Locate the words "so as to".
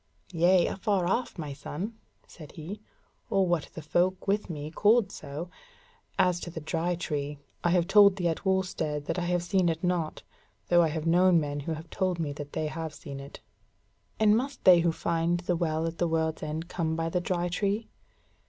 5.11-6.49